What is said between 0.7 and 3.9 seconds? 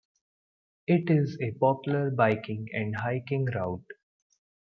It is a popular biking and hiking route.